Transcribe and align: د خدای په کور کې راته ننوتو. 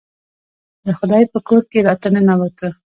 د 0.85 0.87
خدای 0.99 1.23
په 1.33 1.39
کور 1.47 1.61
کې 1.71 1.79
راته 1.87 2.07
ننوتو. 2.13 2.67